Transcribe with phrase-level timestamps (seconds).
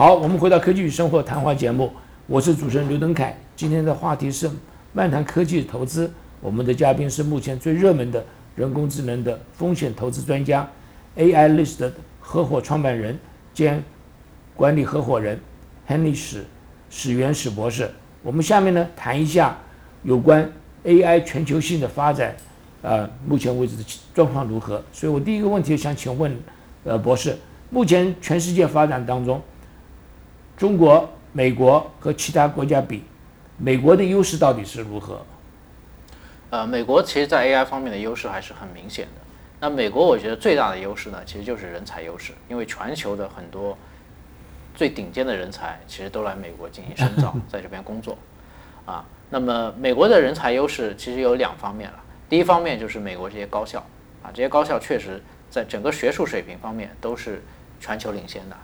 [0.00, 1.92] 好，我们回到科技与生活谈话节目，
[2.26, 3.38] 我是主持人刘登凯。
[3.54, 4.50] 今天的话题是
[4.94, 8.24] 漫谈科技投资，我们的嘉宾是目前最热门的
[8.56, 10.66] 人工智能的风险投资专家
[11.18, 13.18] ，AI List 的合伙创办人
[13.52, 13.84] 兼
[14.56, 15.38] 管理合伙人
[15.86, 16.46] Henry 史
[16.88, 17.90] 史元史博士。
[18.22, 19.58] 我们下面呢谈一下
[20.02, 20.50] 有关
[20.86, 22.34] AI 全球性的发展，
[22.80, 24.82] 呃，目前为止的状况如何？
[24.94, 26.34] 所以我第一个问题想请问，
[26.84, 27.36] 呃，博士，
[27.68, 29.38] 目前全世界发展当中，
[30.60, 33.02] 中国、美国和其他国家比，
[33.56, 35.24] 美国的优势到底是如何？
[36.50, 39.22] 呃，美国其实在 AI 方面的优势还是很明显的。
[39.58, 43.74] 那美国我觉得最大的优势呢，其实就是人才优势，因为全球的很多
[44.74, 48.18] 最顶尖的人才其实都来美国进行深造， 在这边工作。
[48.84, 51.98] 啊，那么美国的人才优势其实有两方面了。
[52.28, 53.78] 第一方面就是美国这些高校，
[54.22, 57.42] 啊，这些高校确实在整个学术水平方面都是
[57.80, 58.54] 全球领先的，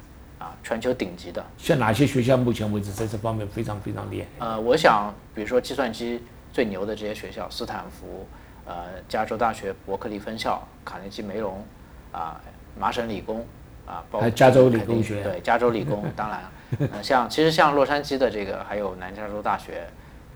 [0.46, 1.44] 啊，全球顶级的。
[1.58, 4.46] 像哪些学校目前为止在这方面非常非常厉害？
[4.46, 8.26] 呃，我想，比如说计算机最牛的这些学校，斯坦福，
[8.64, 11.64] 呃，加州大学伯克利分校，卡内基梅隆，
[12.12, 12.40] 啊，
[12.78, 13.44] 麻省理工，
[13.86, 16.44] 啊，包括加州理工学院，对，加州理工，当然，
[16.92, 19.86] 呃，像其实像洛杉矶的这个，还有南加州大学。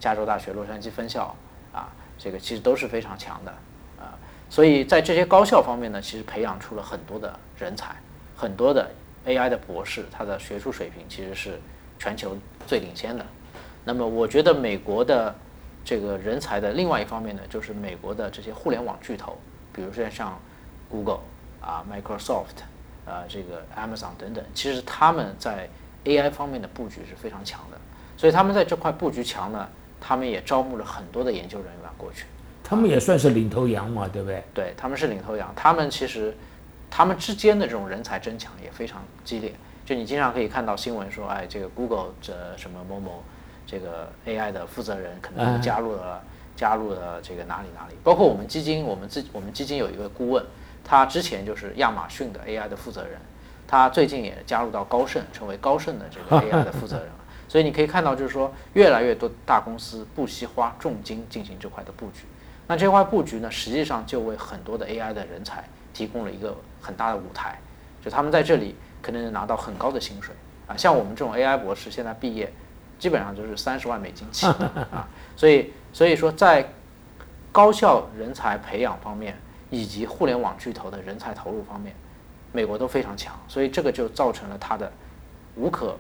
[0.01, 1.37] 加州大学洛杉矶分校
[1.75, 3.53] 啊，这个其实都是非常强的
[3.99, 4.17] 啊，
[4.49, 7.95] 所以在这些高校方面呢，其实培养出了很多的人才，
[8.35, 8.91] 很多的
[9.27, 11.61] AI 的博士，他的学术水平其实是
[11.99, 13.25] 全球最领先的。
[13.85, 15.35] 那么我觉得美国的
[15.85, 19.39] 这个人才的另外一方面呢，就是美国的这些互联网巨头，
[19.73, 20.39] 比如说像
[20.89, 21.21] Google
[21.61, 22.63] 啊、Microsoft
[23.07, 25.69] 啊、这个 Amazon 等等，其实他们在
[26.05, 27.77] AI 方面的布局是非常强的，
[28.17, 29.69] 所以他们在这块布局强呢。
[30.03, 32.25] 他们也招募了很多的研究人员过去，
[32.65, 34.43] 他们也算是领头羊嘛，对不对？
[34.55, 35.53] 对，他们是领头羊。
[35.55, 36.35] 他们其实，
[36.91, 39.55] 他们之间的这种人才争抢也非常激烈。
[39.87, 43.23] 就你经常可以看到新闻说，哎，这个 Google 这什么某某
[43.67, 46.23] 这个 AI 的负责人可能加入了
[46.55, 47.95] 加入了这个哪里哪里。
[48.05, 50.45] 包括我们基金，我们自我们基金有一个顾问，
[50.85, 53.19] 他之前就是亚马逊的 AI 的负责人，
[53.67, 57.09] 他最近也加入到高盛，成为高盛的这个 AI 的负责人。
[57.49, 62.21] 所以你可以看到，就是说，越来越多大公司不惜花重金进行这块的布局。
[62.69, 67.59] 那这块布局呢，实际上就为很多的 AI 的人才提供了一个很大的舞台，
[68.05, 70.35] 就他们在这里可能能拿到很高的薪水
[70.67, 70.77] 啊。
[70.77, 72.53] 像我们这种 AI 博士，现在毕业
[72.99, 74.47] 基本上就是三十万美金起
[74.93, 75.09] 啊。
[75.37, 76.69] 所以，所以说在
[77.53, 79.37] 高校人才培养方面，
[79.71, 81.95] 以及互联网巨头的人才投入方面，
[82.53, 83.39] 美国都非常强。
[83.49, 84.91] 所以这个就造成了它的
[85.57, 85.97] 无可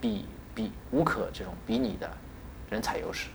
[0.00, 0.24] 比。
[0.54, 2.10] 比无可这种比拟的
[2.68, 3.28] 人才优势，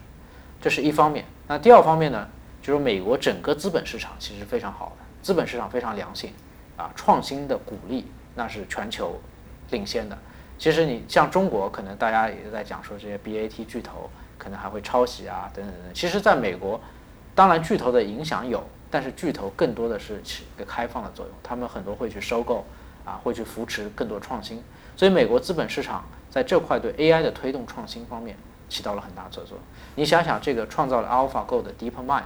[0.60, 1.24] 这是一方面。
[1.48, 2.28] 那第二方面呢，
[2.62, 6.32] 就是美国整个资本市场其实非常好的，资本市场非常良性，
[6.78, 9.20] 啊，创新的鼓励那是全球
[9.72, 10.16] 领先的。
[10.60, 14.08] 其实你像中国，可能大家也在讲说这些 BAT 巨头
[14.38, 15.94] 可能还会抄袭啊等等等等。
[15.94, 16.80] 其实在美国，
[17.34, 22.64] 当然巨头的影响有，但是巨头更多的是起一个开放的作用，他们很多会去收购
[23.04, 24.62] 啊，会去扶持更多创新。
[24.96, 26.04] 所以美国资本市场。
[26.34, 28.36] 在这块对 AI 的推动创新方面
[28.68, 29.60] 起到了很大作用。
[29.94, 32.24] 你想想，这个创造了 AlphaGo 的 DeepMind，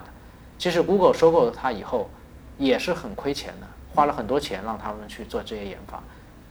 [0.57, 2.09] 其实 Google 收购了它以后
[2.57, 6.01] 也是很亏钱的，花了很多钱让他们去做这些研发。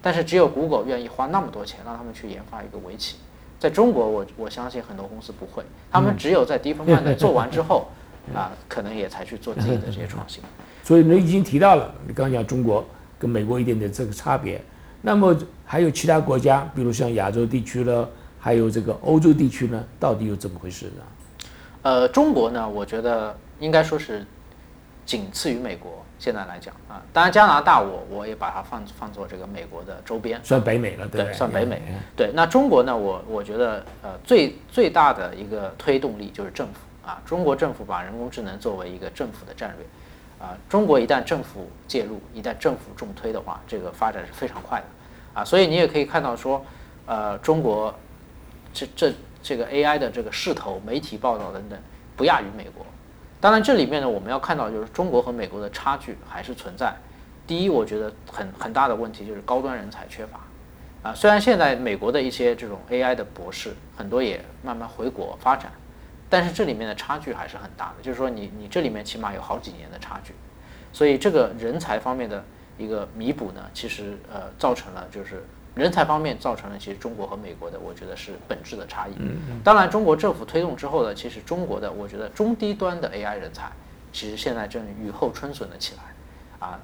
[0.03, 3.17] 但是只有 Google 愿意花那么多钱让他们去研发一个围棋。
[3.59, 7.89] 在中国，我我相信很多公司不会，他们只有在 DeepMind 做完之后
[8.34, 10.43] 啊，可能也才去做自己的这些创新。
[10.84, 12.84] 所以你已经提到了，你刚刚讲中国
[13.19, 14.61] 跟美国一点点这个差别。
[15.03, 18.09] 那么还有其他国家，比如像亚洲地区了，
[18.39, 21.03] 还有这个欧洲地区呢，到底有怎么回事呢？
[21.83, 24.25] 呃，中国呢，我觉得应该说是
[25.06, 26.05] 仅次于美国。
[26.19, 31.81] 现在来讲啊，当然加拿大我我也把它放放作这个美国的周边，算北美了，对，算北美。
[32.17, 39.87] 对，那中国呢，我我觉得呃最最大的一个推动力就是政府啊，中国政府把人工智能作为一个政府的战略。
[40.39, 44.87] 啊，中国一旦政府介入，一旦政府重推的话，这个发展是非常快的，
[45.41, 46.62] 啊，所以你也可以看到说，
[47.06, 47.95] 呃，中国
[48.72, 51.78] 这这这个 AI 的这个势头、媒体报道等等，
[52.16, 52.84] 不亚于美国。
[53.47, 56.93] 当然，这里面呢，我们要看到就是中国和美国的差距还是存在。
[57.47, 60.41] 第一，我觉得很很大的问题就是高端人才缺乏，
[61.09, 65.71] 啊，虽然现在美国的一些这种 AI 的博士很多也慢慢回国发展。
[66.28, 70.34] 但是这里面的差距还是很大的，就是说你你这里面起码有好几年的差距，
[70.92, 72.45] 所以这个人才方面的
[72.77, 75.45] 一个弥补呢，其实呃造成了就是
[75.77, 79.13] 人才方面造成了其实中国和美国的我觉得是本质的差异。
[79.63, 83.71] 当然中国政府推动之后呢，其实中国的我觉得中低端的 AI 人才
[84.11, 86.81] 其实现在正雨后春笋的起来，啊，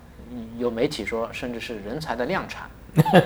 [0.58, 2.68] 有媒体说甚至是人才的量产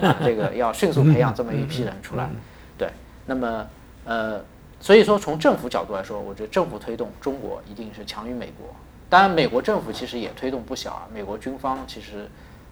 [0.02, 2.30] 啊 这个要迅速培养这么一批人出来。
[2.78, 2.88] 对，
[3.26, 3.66] 那么
[4.04, 4.40] 呃，
[4.80, 8.68] 所以说从政府角度来说，我觉得政府推动中国一定是强于美国。
[9.08, 12.28] 当然，美国政府其实也推动不小啊，美国军方其实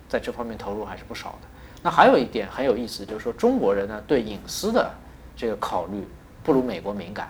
[0.09, 1.49] 在这方面投入还是不少的。
[1.85, 4.91] 那还有一点很有意思，就是说中国人呢对隐私的
[5.37, 6.03] 这个考虑
[6.43, 7.29] 不如美国敏感。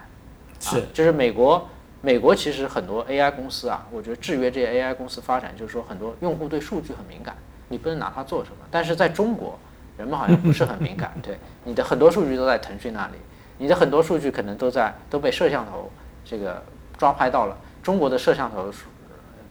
[0.60, 1.68] 是，就是美国，
[2.00, 7.36] 美国其实很多 AI 公司啊，我觉得制约这些 AI 公司发展，就是说很多用户对数据很敏感，
[7.66, 8.58] 你不能拿它做什么。
[8.70, 9.58] 但是在中国，
[9.98, 13.14] 人们好像不是很敏感，对， 你的很多数据都在腾讯那里，
[13.58, 15.90] 你的很多数据可能都在都被摄像头
[16.24, 16.62] 这个
[16.96, 17.58] 抓拍到了。
[17.82, 18.72] 中国的摄像头，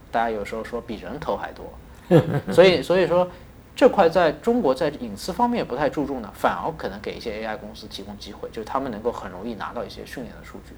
[0.09, 1.71] 大家有时候说比人头还多，
[2.51, 3.27] 所以所以说
[3.75, 10.75] 这块在中国在隐私方面不太注重呢，反而可能给一些 AI 公司提供机会，就是他们能够很容易拿到一些训练的数据。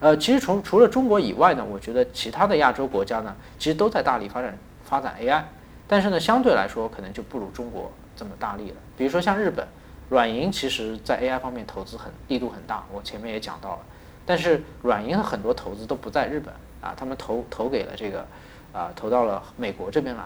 [0.00, 5.40] 呃，其实除除了中国以外呢，我觉得其他的亚洲国家呢，其实都在大力发展发展 AI，
[5.86, 8.76] 但是呢，相对来说可能就不如中国这么大力了。
[8.96, 9.66] 比如说像日本，
[10.10, 13.78] 软银其实在 AI 方面投资很力度很大，我前面也讲到了，
[14.26, 16.52] 但是软银很多投资都不在日本
[16.82, 18.26] 啊，他们投投给了这个
[18.72, 20.24] 啊，投到了美国这边来。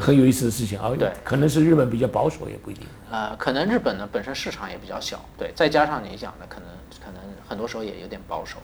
[0.00, 2.86] 很有意思的事情啊，对，可能是日本比较保守，也不一定。
[3.10, 6.68] 呃，可能日本呢本身市场也比较小，对，再加上你讲的，可能
[7.04, 8.58] 可能很多时候也有点保守。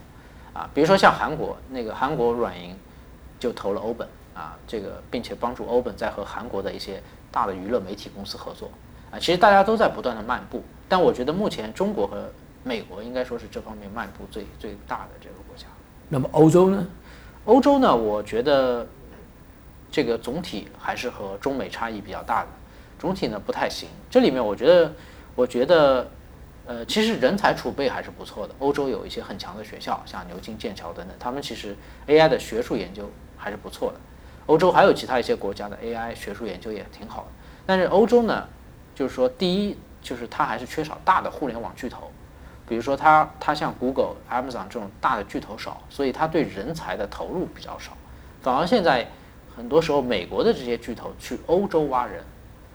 [0.52, 2.74] 啊，比如说像韩国那个韩国软银，
[3.38, 8.70] 就投了欧本啊，这个并且帮助欧本在和韩国的一些大的娱乐媒体公司合作
[9.10, 12.30] 啊，其实大家都在不断的漫步，但我觉得目前中国和
[12.64, 15.66] 美国应该说是这方面漫步最最大的这个国家。
[16.08, 16.86] 那么欧洲呢？
[17.44, 18.86] 欧洲呢，我觉得
[19.96, 22.48] 这个总体还是和中美差异比较大的，
[22.98, 23.88] 总体呢不太行。
[24.10, 24.92] 这里面我觉得，
[25.34, 26.06] 我觉得。
[26.66, 28.52] 呃，其实人才储备还是不错的。
[28.58, 31.76] 欧洲有一些很强的学校，像牛津、剑桥等等，他们其实
[32.08, 33.08] AI 的学术研究
[33.38, 34.00] 还是不错的。
[34.46, 37.28] 欧洲还有其他一些国家的 AI 学术研究也挺好的。
[37.64, 38.46] 但是欧洲呢，
[38.96, 42.10] 就是说，第一就是它还是缺少大的互联网巨头，
[42.68, 47.96] 比如说它它像 Google、Amazon 这种大的巨头少，所以它对人才的投入比较少。
[48.42, 49.06] 反而现在
[49.56, 52.22] 很多时候，美国的这些巨头去欧洲挖人。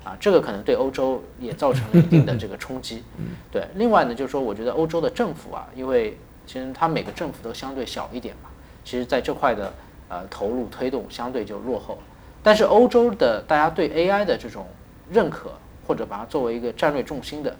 [0.03, 3.03] 啊，这个可能对欧洲也造成了一定的这个冲击。
[3.51, 6.17] 对，另外呢，就是说，我觉得欧洲的政府啊，因为
[6.47, 8.49] 其实它每个政府都相对小一点嘛，
[8.83, 9.71] 其实在这块的
[10.09, 11.99] 呃投入推动相对就落后。
[12.41, 14.65] 但是欧洲的大家对 AI 的这种
[15.07, 15.51] 认可，
[15.85, 17.55] 或者把它作为一个战略重心的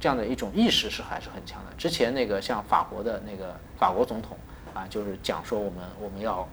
[0.00, 1.72] 这样的一种意识是还是很强的。
[1.76, 4.34] 之前那个像法国的那个法国总统
[4.72, 6.48] 啊，就是讲说我们我们要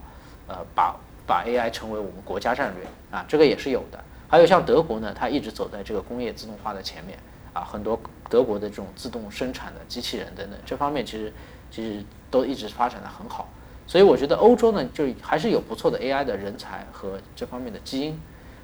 [0.48, 0.94] 呃把
[1.30, 2.84] 把 AI 成为我们国家战略
[3.16, 4.02] 啊，这个也是有的。
[4.28, 7.16] 还有像德国呢，它一直走在这个工业自动化的前面
[7.52, 7.96] 啊，很多
[8.28, 11.32] 德国的这种自动生产的机器人等等，这方面其实
[11.70, 13.48] 其实都一直发展的很好。
[13.86, 18.20] 所以我觉得欧洲呢，就还是有不错的 AI 的人才和这方面的基因，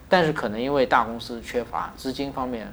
[0.08, 2.66] 但是可能因为大公司缺乏资金方面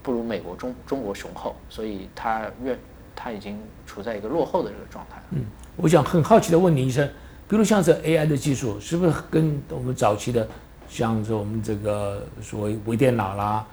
[0.00, 2.78] 不如美国中中国雄厚，所以它越
[3.16, 5.20] 它已经处在一个落后的这个状态。
[5.30, 5.44] 嗯，
[5.74, 7.08] 我想很好奇的问你一声，
[7.50, 10.46] 比如像这 AI 的技术，是不是跟我们早期的？
[10.88, 13.66] 像是我们这个所谓微电脑啦，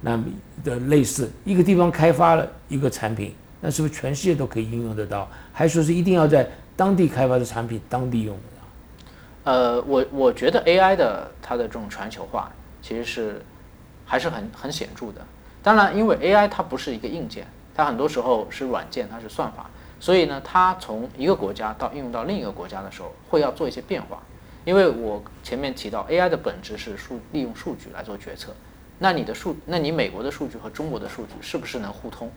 [0.00, 0.16] 那
[0.62, 5.28] 的类似，一个地方开发了一个产品，那是不是全世界都可以应用得到？
[5.52, 8.36] 还说是一定要在当地开发的产品当地用？
[9.42, 12.50] 呃，我我觉得 AI 的它的这种全球化
[12.80, 13.42] 其实是
[14.04, 15.20] 还是很很显著的。
[15.60, 19.68] 当然，因为 AI 它不是一个硬件，它很多时候是软件，它是算法，
[20.04, 24.22] 所以呢，它从一个国家到应用到另一个国家的时候，会要做一些变化。
[24.66, 28.54] 因为我前面提到，AI 的本质是数利用数据来做决策，
[28.98, 32.30] 那你的数，那你美国的数据和中国的数据是不是能互通，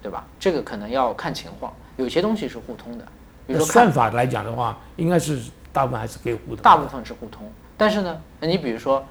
[0.00, 0.26] 对吧？
[0.40, 3.04] 这个可能要看情况，有些东西是互通的，
[3.46, 5.38] 比如说算法来讲的话，应该是
[5.70, 6.62] 大部分还是可以互通。
[6.62, 9.04] 大部分是互通，但是呢，那你比如说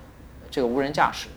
[0.50, 1.28] 这个无人驾驶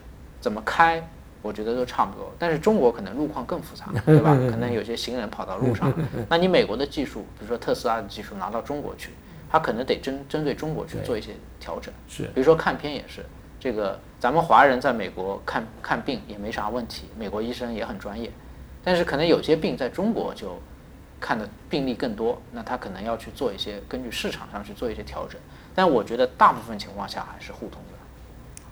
[0.41, 1.07] 怎么开，
[1.45, 4.35] 我觉得都差不多，但是中国可能路况更复杂，对吧？
[4.51, 5.93] 可能有些行人跑到路上，
[6.29, 9.11] 那你美国的技术，比如说特斯拉的技术拿到中国去。
[9.51, 13.25] 他可能得针针对中国去做一些调整，是，比如说看片也是，
[13.61, 18.29] 这个咱们华人在美国看看病也没啥问题，美国医生也很专业，
[18.83, 20.59] 但是可能有些病在中国就
[21.21, 25.41] 看的病例更多，那他可能要去做一些根据市场上去做一些调整，
[25.73, 27.99] 但我觉得大部分情况下还是互通的。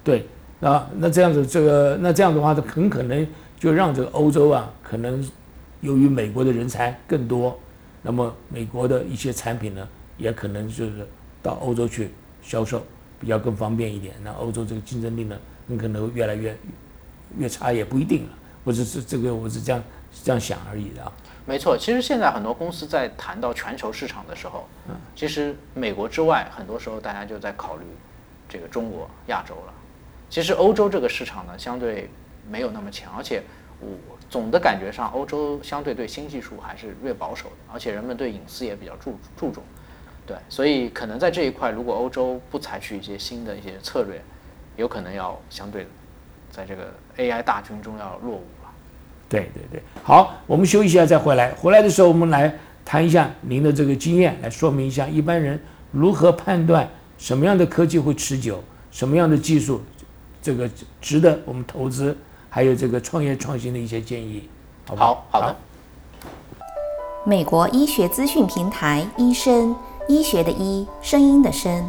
[0.03, 0.27] 对，
[0.63, 3.27] 啊，那这样子这个那这样的话，很可能
[3.59, 5.29] 就让这个欧洲啊，可能
[5.81, 7.59] 由于美国的人才更多，
[8.01, 9.87] 那么美国的一些产品呢？
[10.19, 11.07] 也可能就是
[11.43, 12.81] 到欧洲去销售
[13.19, 16.57] 比较更方便一点，那欧洲这个竞争力呢，很可能会越来越
[17.39, 18.29] 越差也不一定了。
[18.63, 19.83] 我只是这个我是这样
[20.23, 21.11] 这样想而已的啊。
[21.45, 27.85] 没错，其实现在很多公司在谈到全球市场的时候，嗯其实美国之外，很多时候大家就在考虑
[28.49, 29.73] 这个中国、亚洲了。
[30.33, 32.09] 其实欧洲这个市场呢，相对
[32.51, 33.43] 没有那么强，而且
[33.81, 39.63] 我总的感觉上，欧洲相对对新技术还是略保守的，而且人们对隐私也比较注注重。
[40.27, 44.23] 对，所以可能在这一块，如果欧洲不采取一些新的一些策略，
[44.77, 45.87] 有可能要相对
[46.51, 48.71] 在这个 AI 大军中要落伍了。
[49.29, 51.53] 对对对，好，我们休息一下再回来。
[51.53, 55.61] 回来的时候，我们来谈一下您的这个经验，来说明一下一般人
[55.91, 59.83] 如何判断什么样的科技会持久，什么样的技术
[60.43, 60.69] 这个
[61.01, 62.15] 值得我们投资，
[62.51, 64.49] 还有这个创业创新的一些建议。
[64.85, 65.57] 好好的。
[67.25, 69.75] 美国医学资讯平台医生。
[70.09, 71.89] 医学的医，声音的声，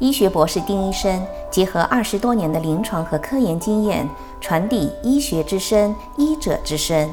[0.00, 4.06] 医学博士丁医生结合二十多年的临床和科研经验，
[4.40, 7.08] 传递医学之声，医者之声。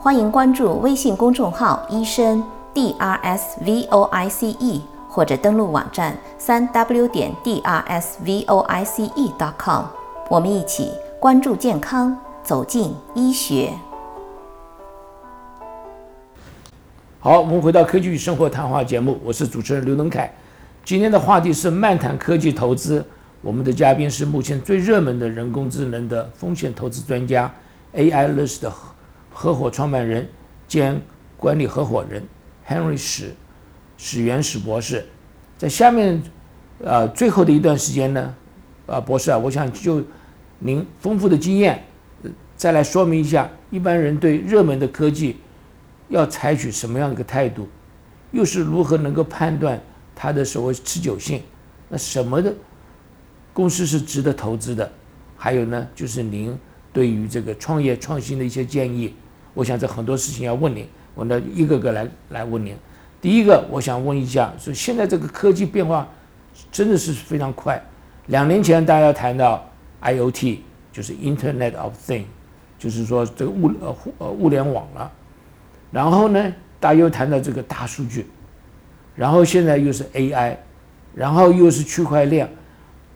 [0.00, 2.42] 欢迎关注微信公众号“医生
[2.74, 8.58] D R S V O I C E”，或者登录网站三 W 点 D R S V O
[8.62, 9.84] I C E dot com。
[10.28, 10.90] 我们一起
[11.20, 13.70] 关注健康，走进医学。
[17.20, 20.34] 好，我们回到科技与生活谈话节目，我是主持人刘能凯。
[20.84, 23.04] 今天的话题是漫谈科技投资，
[23.40, 27.48] 我们的嘉宾是目前最热门的人工智能的风险投资专家
[27.94, 28.72] ，AI List 的
[29.32, 30.28] 合伙创办人
[30.66, 31.00] 兼
[31.36, 32.20] 管理合伙人
[32.68, 33.32] Henry 史
[33.96, 35.06] 史原史博士。
[35.56, 36.20] 在下面，
[36.82, 38.34] 呃，最后的一段时间呢，
[38.86, 40.02] 啊，博士啊，我想就
[40.58, 41.82] 您丰富的经验，
[42.56, 45.36] 再来说明一下一般人对热门的科技。
[46.08, 47.68] 要采取什么样的一个态度，
[48.30, 49.80] 又是如何能够判断
[50.14, 51.42] 它的所谓持久性？
[51.88, 52.54] 那什么的
[53.52, 54.88] 公司是值得投资的？
[55.36, 56.56] 还有呢，就是您
[56.92, 59.16] 对于这个创业创新的一些建议。
[59.52, 62.76] 我想这很多事情要问您，我呢一个个来来问您。
[63.20, 66.08] 第一个，我想问一下，说现在这个科技变化
[66.70, 67.84] 真的是非常快。
[68.26, 69.64] 两年前大家谈到
[70.02, 70.58] IOT，
[70.92, 72.24] 就是 Internet of Thing，
[72.78, 75.10] 就是说这个物呃互呃物联网了。
[75.92, 78.26] 然后呢，大家又谈到这个大数据，
[79.14, 80.56] 然后现在又是 AI，
[81.14, 82.48] 然后又是区块链，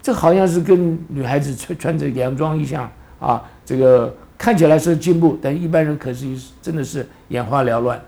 [0.01, 3.43] 这好像是跟女孩子穿穿着洋装一样啊。
[3.65, 6.27] 这个看起来是进步，但一般人可是
[6.63, 8.01] 真的是眼花缭乱。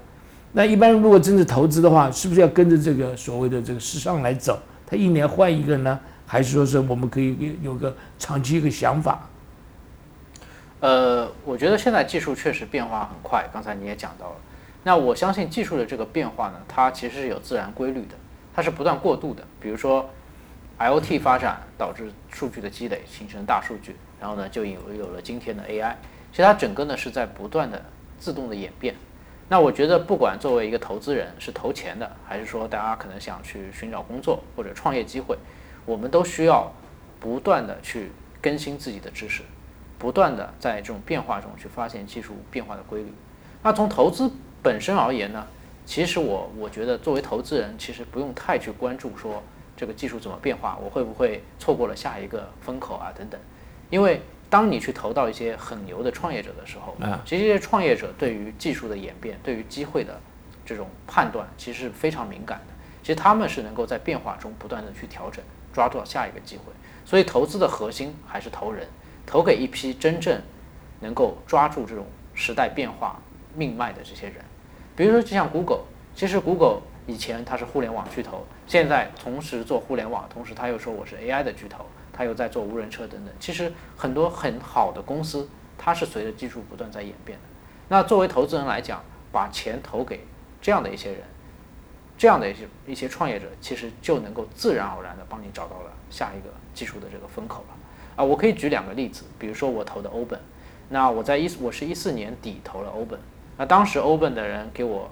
[0.52, 4.58] 那一般人如果真的投资的话，是不是要跟着这个所谓的这个时尚来走？
[4.86, 5.98] 他一年换一个呢，
[6.32, 9.28] 还是说是我们可以有个长期一个想法？
[10.80, 14.36] 呃，我觉得现在技术确实变化很快，刚才你也讲到了。
[14.82, 18.14] 那我相信技术的这个变化呢，它其实是有自然规律的，
[18.54, 19.44] 它是不断过渡的。
[19.60, 20.08] 比如说
[20.78, 25.94] ，IOT 发展导致数据的积累，形成大数据，然后呢就有有了今天的 AI。
[26.30, 27.84] 其实它整个呢是在不断的
[28.18, 28.94] 自动的演变。
[29.50, 35.36] 那我觉得，不管作为一个投资人是投钱的，还是说大家可能想去寻找工作或者创业机会，
[35.84, 36.72] 我们都需要
[37.20, 38.10] 不断的去
[38.40, 39.42] 更新自己的知识，
[39.98, 43.12] 不断的在这种变化中去发现技术变化的规律。
[43.62, 44.30] 那从投资。
[44.64, 45.44] 本身而言呢，
[45.84, 49.42] 其实我我觉得作为投资人，其实不用太去关注说
[49.76, 53.40] 这个技术怎么变化，我会不会错过了下一个风口啊等等。
[53.90, 60.20] 因为当你去投到一些很牛的创业者的时候，其实这些创业者对于技术的演变、对于机会的
[60.64, 62.74] 这种判断，其实是非常敏感的。
[63.02, 66.64] 其实他们是能够在变化中不断的去调整，抓住下一个机会。
[67.04, 68.86] 所以投资的核心还是投人，
[69.26, 70.40] 投给一批真正
[71.00, 73.20] 能够抓住这种时代变化
[73.54, 74.36] 命脉的这些人。
[74.94, 75.80] 比如说，就像 Google，
[76.14, 83.34] 其实 Google 以前它是互联网巨头，现在同时做互联网，同时他又说我是 AI 的巨头，他又在做无人车等等。
[83.40, 87.44] 其实很多很好的公司，它是随着技术不断在演变的。
[87.88, 89.02] 那作为投资人来讲，
[89.32, 90.24] 把钱投给
[90.60, 91.22] 这样的一些人，
[92.16, 97.76] 这样的一些一些创业者，其实就能够自然而然的帮你找到了下一个技术的这个风口了。
[98.16, 100.38] 啊，我可以举两个例子，比如说我投的欧本，
[100.88, 103.18] 那我在一我是一四年底投了欧本。
[103.56, 105.10] 那当时欧本的人给我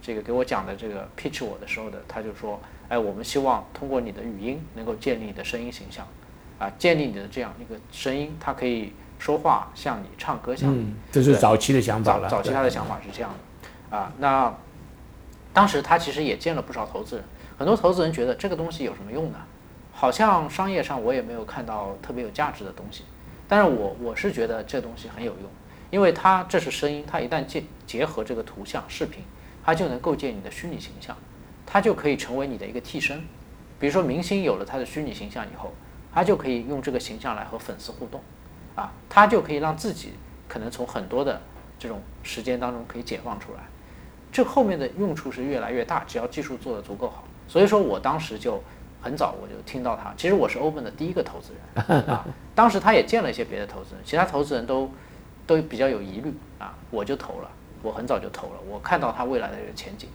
[0.00, 6.06] 这个给我讲的这个 pitch 我的时候的，他就说，哎，我们希望通过你的语音能够建立你的声音形象，
[6.58, 10.92] 啊，建立你的这样一个声音，它可以说话像你，唱歌像你。
[11.10, 12.28] 这是早期的想法了。
[12.28, 13.30] 早期他的想法是这样
[13.90, 14.52] 的，啊，那
[15.52, 17.24] 当时他其实也见了不少投资人，
[17.58, 19.38] 很多投资人觉得这个东西有什么用呢？
[19.92, 23.04] 好像商业上我也没有看到特别有价值的东西，
[23.46, 25.50] 但是我我是觉得这东西很有用。
[25.90, 29.22] 因为它这是声音，它一旦结结合这个图像视频，
[29.62, 31.14] 它就能构建你的虚拟形象，
[31.66, 33.22] 它就可以成为你的一个替身。
[33.78, 35.70] 比如说明星有了他的虚拟形象以后，
[36.14, 38.22] 他就可以用这个形象来和粉丝互动，
[38.74, 40.14] 啊，他就可以让自己
[40.48, 41.38] 可能从很多的
[41.78, 43.60] 这种时间当中可以解放出来。
[44.32, 47.22] 这后面的用处是越来越大，只要技术做得足够好。
[47.46, 48.60] 所以说我当时就
[49.00, 54.90] 很早我就听到他，其实我是 Open 的第一个投资人 啊，当时他也见了一些别的投资人，其他投资人都。
[55.44, 57.50] 都比较有疑虑啊，我就投了，
[57.82, 60.08] 我很早就投了，我看到他未来的这个前景。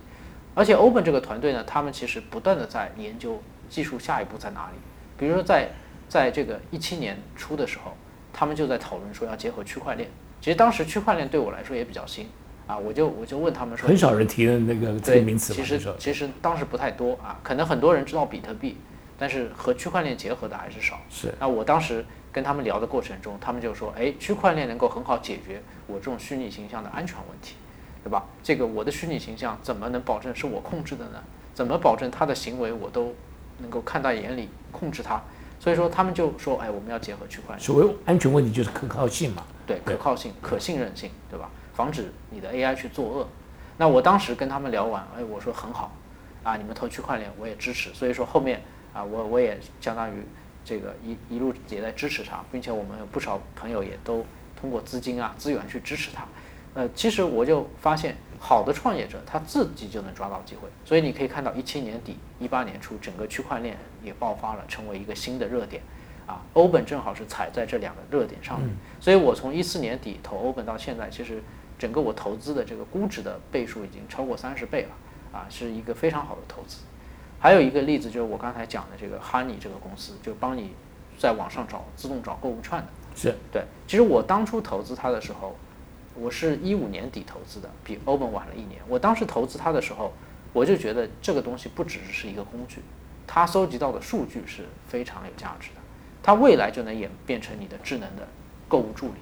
[0.56, 3.38] 而且 Open 这个团队呢，他们其实不断的在研究
[3.70, 4.78] 技术下一步在哪里。
[5.18, 5.68] 比如说在
[6.08, 7.92] 在这个一七年初的时候，
[8.32, 10.10] 他们就在讨论说要结合区块链。
[10.40, 12.30] 其实当时区块链对我来说也比较新
[12.68, 15.54] 啊，我就我就问他们说，很少人提的那个这个名词。
[15.54, 18.78] 其实其实当时不太多啊，可能很多人知道比特币，
[19.18, 21.00] 但是和区块链结合的还是少。
[21.10, 21.34] 是。
[21.40, 27.56] 那我当时跟他们聊的过程中，他们就说，哎，区块链能够很好解决我这种虚拟形象的安全问题。
[28.04, 28.24] 对吧？
[28.42, 31.22] 这个我的虚拟形象怎么能保证是我控制的呢？
[31.54, 33.14] 怎么保证他的行为我都
[33.58, 35.22] 能够看在眼里，控制他？
[35.60, 37.60] 所以说他们就说，哎，我们要结合区块链。
[37.60, 39.44] 所谓安全问题就是可靠性嘛。
[39.66, 41.50] 对，可靠性、可信任性，对吧？
[41.78, 43.28] 防止你的 AI 去作恶。
[43.78, 45.92] 那我当时跟他们聊完，哎，我说很好，
[46.42, 47.94] 啊，你们投区块链我也支持。
[47.94, 48.60] 所以说后面
[48.96, 50.16] 啊，我我也相当于
[50.66, 54.26] 这个一一路也在支持他，并且我们有不少朋友也都
[54.60, 56.26] 通过资金啊资源去支持他。
[56.74, 65.84] 呃，其实我就发现，好的创业者他自己就能抓到机会，所以你可以看到一七年底、一八年初，整个区块链也爆发了，成为一个新的热点。
[66.26, 68.70] 啊，欧本正好是踩在这两个热点上面，
[69.00, 71.42] 所以我从一四年底投欧本到现在，其实
[71.78, 76.80] 整个我投资的这个估值的倍数已经超过三十倍了，啊，是一个非常好的投资。
[77.40, 80.72] 还有一个例子就是我刚才讲的这个 Honey 这个公司，就帮你
[81.18, 83.64] 在网上找自动找购物券的，是对。
[83.88, 85.56] 其实我当初投资它的时候。
[86.20, 88.82] 我是一五年底投资的，比欧本晚了一年。
[88.88, 90.12] 我当时投资它的时候，
[90.52, 92.82] 我就觉得这个东西不只是一个工具，
[93.28, 95.82] 它搜集到的数据是非常有价值的，
[96.24, 98.28] 它未来就能演变成你的智能的
[98.68, 99.14] 购物助理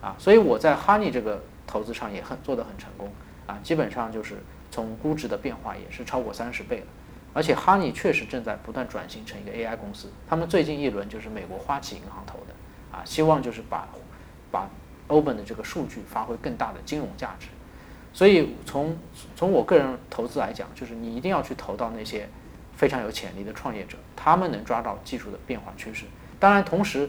[0.00, 0.16] 啊。
[0.18, 3.12] 所以我在 Honey 这个投资上也很做得很成功
[3.46, 4.38] 啊，基本上就是
[4.72, 6.86] 从估值的变化也是超过三十倍了。
[7.32, 12.54] 而且 Honey 确实正在不断转型成一个 AI 公司，他们最近一轮就是美国花旗银行投的
[12.90, 13.86] 啊，希望就是把
[14.50, 14.68] 把。
[15.10, 17.46] Open 的这个数据发挥更大的金融价值，
[18.12, 18.94] 所以从
[19.34, 22.28] 从我个人投资来讲，就是你一定要去投到那些
[22.76, 26.04] 非常有潜力的创业者，他们能抓到技术的变化趋势。
[26.38, 27.08] 当然，同时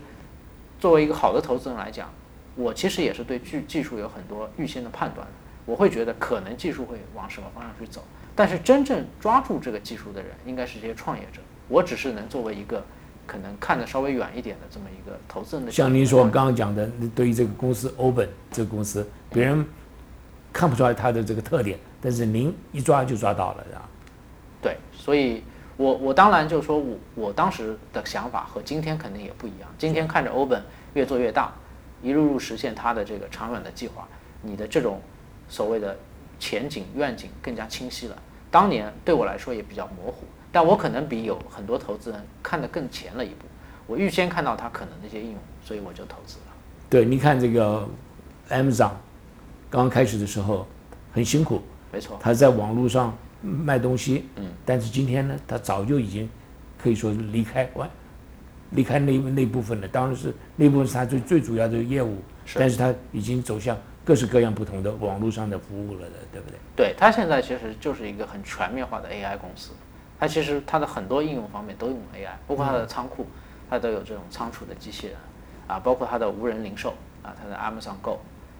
[0.80, 2.10] 作为一个好的投资人来讲，
[2.56, 5.34] 我其实也是对技技术有很多预先的判断的。
[5.66, 8.04] 我会觉得可能技术会往什么方向去走，
[8.36, 11.42] 但是真正抓住这个技术的人，应该是这些创业者。
[11.68, 12.84] 我只是能作为一个。
[13.28, 19.64] 可能看得稍微远一点的这么一个投资人的，像您说刚刚讲的，对于这个公司 Open 这个公司，别人
[20.52, 23.88] 看不出来它的这个特点，但是您一抓就抓到了，是吧？
[24.64, 25.44] 对，所以
[25.78, 29.70] 我我当然就是说我我当时的想法和今天肯定也不一样。
[29.78, 30.64] 今天看着 Open
[30.96, 31.54] 越做越大，
[32.02, 34.08] 一路路实现他的这个长远的计划，
[34.42, 35.02] 你的这种
[35.48, 35.98] 所谓的
[36.40, 38.18] 前景愿景更加清晰了。
[38.52, 40.26] 当年对我来说也比较模糊。
[40.52, 43.46] 但我可能比有很多投资人看得更前了一步，
[43.86, 46.54] 我预先看到它可能的一些应用，所以我就投资了。
[46.90, 47.88] 对，你看这个
[48.50, 48.90] Amazon
[49.70, 50.66] 刚刚开始的时候
[51.14, 56.28] 很辛苦，没错，他在网络上卖东西，嗯，但是今天呢，他早就已经
[56.82, 57.88] 可以说离开完，
[58.72, 59.88] 离开那那部分了。
[59.88, 62.18] 当然是那部分是他最最主要的业务，
[62.56, 66.58] 但是它已经走向各式各样不同的网络上的服务了的，对不对？
[66.76, 69.72] 对它现在其实就是一个很全面化的 AI 公司。
[70.20, 73.26] 它其实它的很多应用方面都用 AI，包括它的仓库，
[73.70, 75.16] 它都有这种仓储的机器人，
[75.66, 76.90] 啊，包括它的无人零售，
[77.24, 78.20] 啊，它的 Amazon Go，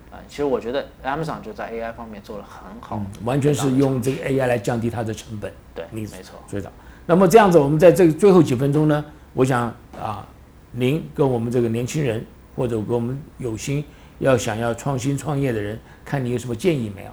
[0.10, 5.52] 啊，其实我觉得 Amazon 就在 AI 方面做了很好，完全是用这个 AI 来降低它的成本。
[5.76, 6.40] 对，没错。
[6.48, 6.72] 所以的，
[7.06, 10.28] 那么这样子，我们在这个最后几分钟呢，我想啊，
[10.72, 13.84] 您跟我们这个年轻人，或者跟我们有心
[14.20, 17.12] 要想要创新创业的人，看你有什么建议没有？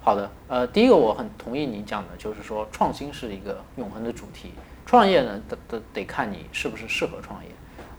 [0.00, 4.50] 好的，呃，第一个我很同意你讲的，就是说创新是一个永恒的主题。
[4.84, 7.50] 创业呢，得得得看你是不是适合创业，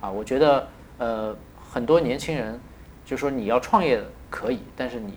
[0.02, 1.36] 啊，我觉得，呃，
[1.72, 2.60] 很多年轻人
[3.06, 5.13] 就是说你要创业可以，但是你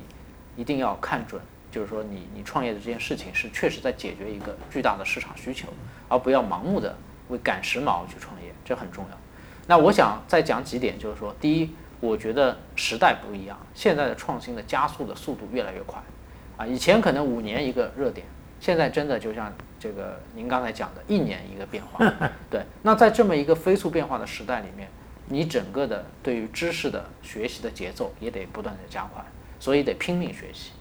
[0.56, 5.68] 一定要看准，就是说你你创业的这件事情是确实在解决一个巨大的市场需求，
[6.08, 6.96] 而不要盲目的
[7.28, 8.35] 为赶时髦去创，
[8.66, 9.16] 这很重要。
[9.68, 16.02] 那我想再讲几点，就是说，第一，我觉得时代不一样，现在的创新的加速的速度越来越快。
[16.56, 18.26] 啊，以前可能五年一个热点，
[18.60, 22.04] 现在真的就像这个您刚才讲的，一年一个变化。
[22.50, 24.88] 对，那在这么一个飞速变化的时代里面，
[25.26, 29.24] 你整个的对于知识的学习的节奏也得不断的加快，
[29.60, 30.72] 所以得拼命学习。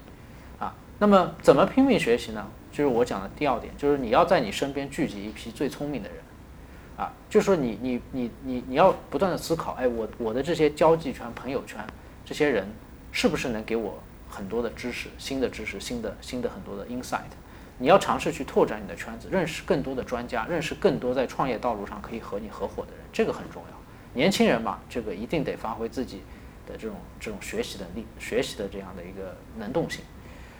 [0.59, 2.47] 啊，那么怎么拼命学习呢？
[2.71, 6.19] 就是我讲的第二点，就是你要在你身边聚集一批最聪明的人。
[6.97, 11.85] 啊，就说你你你你你要不断的思考，哎，我我的这些交际圈、朋友圈，
[12.23, 12.67] 这些人
[13.11, 13.97] 是不是能给我？
[14.27, 17.21] 很多的知识，新的知识，新的新的很多的 insight，
[17.77, 23.77] 你要尝试去拓展你的圈子，认识更多的专家，认识更多在创业道路上可以和你合伙的人，这个很重要。
[24.13, 26.21] 年轻人嘛，这个一定得发挥自己
[26.67, 30.03] 的这种这种学习的力、学习的这样的一个能动性。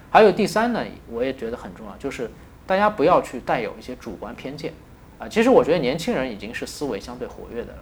[0.10, 2.30] 还有第三呢，我也觉得很重要，就是
[2.66, 4.72] 大家不要去带有一些主观偏见
[5.20, 5.28] 啊。
[5.28, 7.80] 其实我觉得年轻人已经是思维相对活跃的了，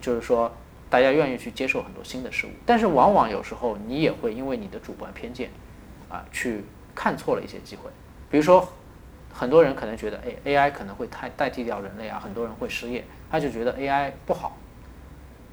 [0.00, 0.52] 就是说
[0.88, 5.50] 大家愿意去接受很多新的事物，但是往往有时候你也会因为你的主观偏见
[6.08, 7.90] 啊，去看错了一些机会。
[8.30, 8.68] 比如说，
[9.32, 14.56] 很多人可能觉得，哎，AI 可能会太代替掉人类啊，很多人会失业，他就觉得 AI 不好。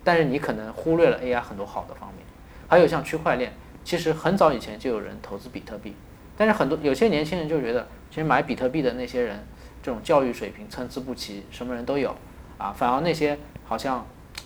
[0.03, 2.25] 但是你可能忽略了 AI 很多好的方面，
[2.67, 5.95] 还有像区块链，其实很早以前就有人投资比特币，
[6.35, 9.45] 但是很多有些年轻人就觉得，其实买比特币的那些人，
[9.83, 12.15] 这种教育水平参差不齐，什么人都有，
[12.57, 14.03] 啊，反而那些好像，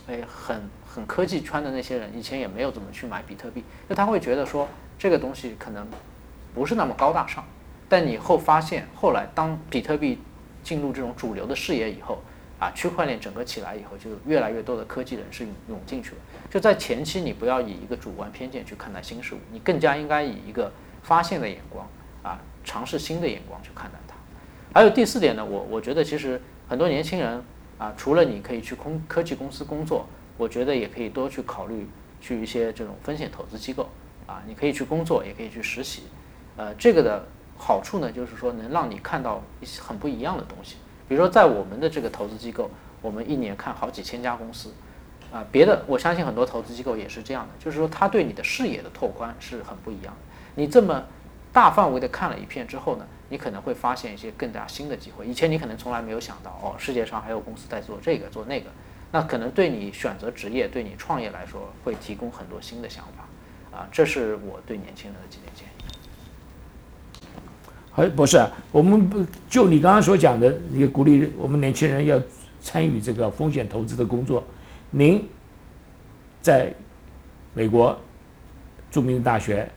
[0.08, 5.88] 哎，很很科技圈的那些人，以前也没有怎么去买比特币，那他会觉得说这个东西可能
[6.54, 7.46] 不是那么高大上，
[7.88, 10.20] 但你后发现，后来当比特币
[10.64, 12.20] 进入这种主流的视野以后。
[12.60, 16.18] 啊，区块链整个起来以后，就越来越多的科技人士涌进去了。
[16.50, 20.72] 就在前期，你不要以一个主观偏见去看待新事物，你更加应该以一个
[21.04, 21.88] 发现的眼光
[22.24, 24.00] 啊，尝试新的眼光去看待。
[24.74, 27.42] 还有第四点呢，我我觉得其实很多年轻人
[27.78, 30.06] 啊，除了你可以去空科技公司工作，
[30.38, 31.88] 我觉得也可以多去考虑
[32.22, 33.90] 去一些这种风险投资机构
[34.28, 36.04] 啊，你可以去工作，也可以去实习。
[36.56, 37.26] 呃，这个的
[37.58, 40.76] 好处呢，就是说能让你看到一些很不一样的东西。
[41.08, 42.70] 比如说，在我们的这个投资机构，
[43.02, 44.74] 我们一年看好几千家公司，
[45.32, 50.20] 啊，别的我相信很多投资机构也是这样的，就是说他对你的视野的拓宽是很不一样的。
[50.56, 51.04] 你这么
[51.54, 55.26] 大范围的看了一片之后呢，你可能会发现一些更加新的机会。
[55.28, 58.70] 以前你可能从来没有想到，哦，世界上还有公司在做这个做那个，
[59.12, 65.72] 那可能对你选择职业、对你创业来说，会提供很多新的想法，啊，这是我对年轻人的几点建议。
[67.96, 72.22] 哎，不是，我们不就你刚刚所讲的，你鼓励我们年轻人要
[72.62, 74.44] 参与这个风险投资的工作。
[74.92, 75.28] 您
[76.42, 76.72] 在
[77.54, 78.00] 美国
[78.92, 79.68] 著名的大学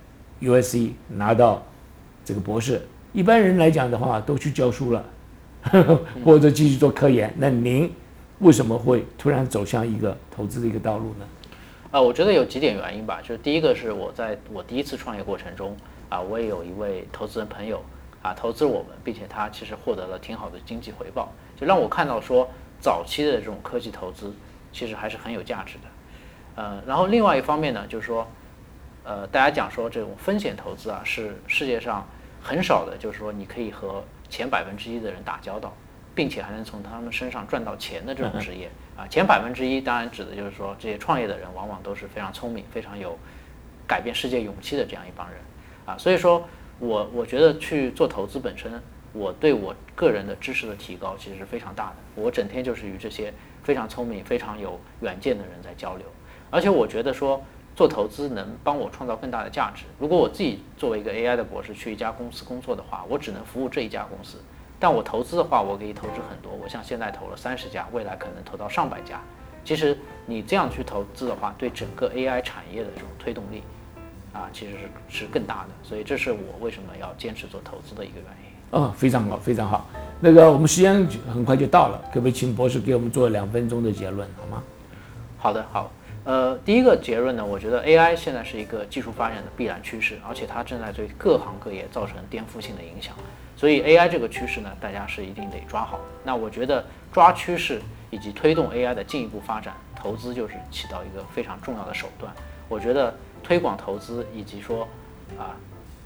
[0.40, 1.62] U.S.C 拿到
[2.24, 5.04] 这个博士，一般人来讲的话都去教书了，
[6.24, 7.32] 或者继续做科研。
[7.36, 7.92] 那您
[8.38, 11.26] 为什么会突然走向一个投资的一个道路呢？
[11.90, 13.20] 啊，我觉得有几点原因吧。
[13.22, 15.76] 就是第一个是我在我第一次创业过程中
[16.08, 17.82] 啊，我也有一位投资人朋友。
[18.22, 22.46] 啊，投资我们，并且他其实获得了挺好的经济回报，就让我看到说，
[22.78, 24.30] 早期的这种科技投资
[24.70, 26.62] 其实还是很有价值的。
[26.62, 28.28] 呃，然后另外一方面呢，就是说，
[29.04, 32.06] 呃，大家讲说这种风险投资啊，是世界上
[32.42, 35.72] 很少的，就是说你可以和前百分之一的人打交道，
[36.14, 43.18] 并且还能从他们身上赚到钱的这种职业啊，前百分之一当然指的就是说这些创业的人往往都是非常聪明、非常有
[43.86, 45.38] 改变世界勇气的这样一帮人
[45.86, 46.42] 啊，所以说。
[46.82, 48.72] 我我觉得去做投资本身，
[49.12, 51.96] 我对我个人的知识的提高其实是非常大的。
[52.14, 53.30] 我整天就是与这些
[53.62, 56.06] 非常聪明、非常有远见的人在交流，
[56.50, 57.44] 而且我觉得说
[57.80, 59.84] 做投资能帮我创造更大的价值。
[59.98, 64.36] 如果我自己作为一个 AI 的博士去一家公司工作的话，我只能服务这一家公司；
[64.78, 66.52] 但我投资的话，我可以投资很多。
[66.62, 69.18] 我像现在投了三十家，未来可能投到上百家。
[69.64, 73.62] 其实你这样去投资的话，对整个 AI 产业的这种推动力。
[74.34, 78.78] 啊，其实是是更大的，所以这是我为什么要坚持做投资的一个原因。
[78.78, 79.88] 哦，非常好，非常好。
[80.20, 84.62] 那个我们时间很快就到了，可不可以请博士给我们做两分钟的结论，好吗？
[85.38, 85.90] 好的，好。
[86.24, 93.14] 呃，第一个结论呢，我觉得 AI 现在是一个技术发展的必然趋势，而且它正在对各行各业造成颠覆性的影响。
[93.56, 96.00] 所以 AI 这个趋势呢，大家是一定得抓好。
[96.24, 97.80] 那我觉得抓趋势
[98.10, 102.32] 以及推动 AI 的进一步发展，投资就是起到一个非常重要的手段。
[102.68, 103.14] 我觉得。
[103.42, 104.86] 推广投资，以及说，
[105.38, 105.56] 啊，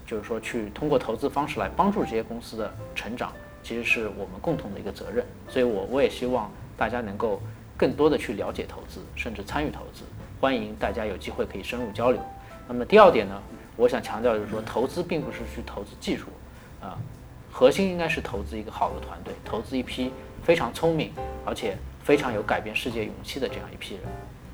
[0.07, 3.29] 就是说去通过投资方式来帮助这些公司的成长，
[3.61, 5.23] 其实是我们共同的一个责任。
[5.49, 7.41] 所以，我我也希望大家能够
[7.77, 10.03] 更多的去了解投资，甚至参与投资。
[10.39, 12.21] 欢迎大家有机会可以深入交流。
[12.67, 13.41] 那么第二点呢，
[13.75, 16.27] 我想强调就是说，投资并不是去投资技术，
[16.81, 16.97] 啊，
[17.51, 20.11] 核心应该是投资一个好的团队，投资一批
[20.43, 21.11] 非常聪明
[21.45, 24.03] 而且非常有改变世界勇气的这样一批人。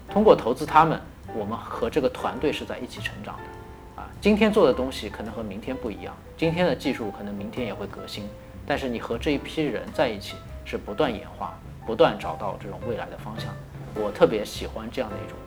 [0.09, 0.99] 通过投资他们。
[1.33, 8.27] 我们和这个团队是在一起成长的，啊，今天做的东西可能和明天不一样，今天的技术可能明天也会革新，
[8.67, 13.53] 但是你和这一批人在一起是不断演化，不断找到这种未来的方向。
[13.95, 15.37] 我特别喜欢这样的一种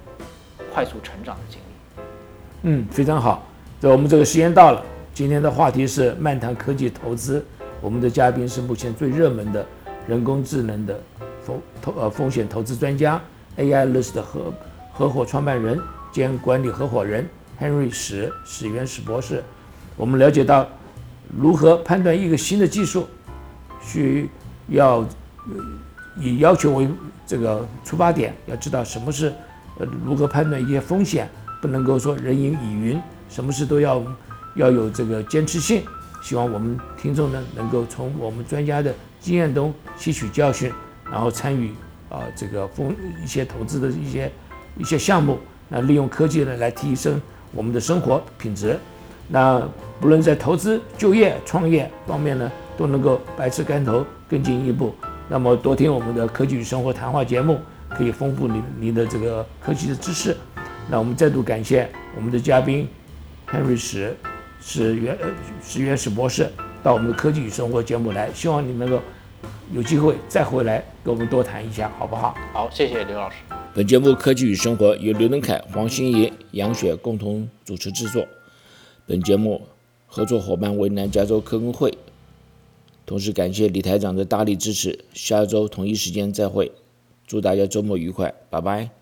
[0.73, 2.03] 快速成长的经历。
[2.62, 3.47] 嗯，非常好。
[3.81, 7.44] 那我们这个时间到了，今天的话题是漫谈科技投资，
[7.81, 9.64] 我们的嘉宾是目前最热门的
[10.07, 10.99] 人工智能的
[11.42, 13.20] 风投呃风险投资专家
[13.57, 14.53] AI List 和。
[14.97, 15.77] 合伙创办人
[16.12, 17.29] 兼管理合伙人
[17.61, 19.42] Henry 史史原史博士，
[19.97, 20.64] 我们了解到
[21.37, 23.09] 如何判断一个新的技术，
[23.83, 24.31] 需
[24.68, 25.05] 要
[26.18, 26.88] 以要求为
[27.27, 29.33] 这个出发点，要知道什么是
[29.79, 31.29] 呃如何判断一些风险，
[31.61, 34.03] 不能够说人云亦云，什么事都要
[34.57, 35.83] 要有这个坚持性。
[36.22, 40.72] 希望我们听众呢能够从我们专家的经验中吸取教训，
[41.11, 41.72] 然后参与
[42.09, 44.33] 啊这个风一些投资的一些
[44.79, 47.20] 一些项目，那利用科技呢来提升
[47.53, 48.79] 我们的生活品质。
[49.29, 49.62] 那
[50.00, 54.94] 不论在投资、就业、创业方面呢，都能够百尺竿头更进一步。
[55.28, 57.58] 那么多听我们的科技与生活谈话节目，
[57.90, 60.37] 可以丰富你你的这个科技的知识。
[60.90, 62.88] 那我们再度感谢我们的嘉宾
[63.48, 64.16] Henry 史。
[64.66, 65.18] 是原
[65.62, 66.50] 是原始博士
[66.82, 68.98] 到我们的科技与生活节目来，希望你能够
[69.70, 72.34] 有机会再回来跟我们多谈一下，好不好？
[72.50, 73.37] 好，谢谢刘老师。
[73.74, 78.26] 本节目《科技与生活》由刘能凯、黄欣怡、杨雪共同主持制作。
[79.06, 79.60] 本节目
[80.06, 81.92] 合作伙伴为南加州科工会，
[83.06, 84.98] 同时感谢李台长的大力支持。
[85.12, 86.72] 下周同一时间再会，
[87.26, 88.94] 祝大家周末愉快，拜拜。